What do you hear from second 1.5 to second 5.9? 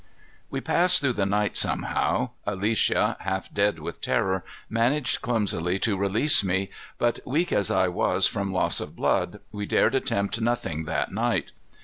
somehow. Alicia, half dead with terror, managed clumsily